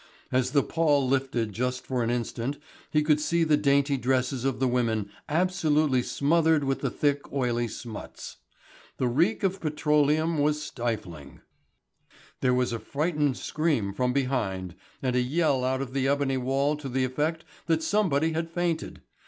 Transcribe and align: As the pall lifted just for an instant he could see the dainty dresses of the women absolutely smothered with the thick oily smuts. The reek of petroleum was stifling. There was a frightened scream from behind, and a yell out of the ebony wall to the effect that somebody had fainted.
As 0.31 0.49
the 0.49 0.63
pall 0.63 1.07
lifted 1.07 1.53
just 1.53 1.85
for 1.85 2.01
an 2.01 2.09
instant 2.09 2.57
he 2.89 3.03
could 3.03 3.21
see 3.21 3.43
the 3.43 3.55
dainty 3.55 3.97
dresses 3.97 4.45
of 4.45 4.59
the 4.59 4.67
women 4.67 5.11
absolutely 5.29 6.01
smothered 6.01 6.63
with 6.63 6.81
the 6.81 6.89
thick 6.89 7.31
oily 7.31 7.67
smuts. 7.67 8.37
The 8.97 9.07
reek 9.07 9.43
of 9.43 9.61
petroleum 9.61 10.39
was 10.39 10.59
stifling. 10.59 11.41
There 12.39 12.51
was 12.55 12.73
a 12.73 12.79
frightened 12.79 13.37
scream 13.37 13.93
from 13.93 14.11
behind, 14.11 14.73
and 15.03 15.15
a 15.15 15.21
yell 15.21 15.63
out 15.63 15.83
of 15.83 15.93
the 15.93 16.07
ebony 16.07 16.37
wall 16.37 16.75
to 16.77 16.89
the 16.89 17.05
effect 17.05 17.45
that 17.67 17.83
somebody 17.83 18.33
had 18.33 18.49
fainted. 18.49 19.01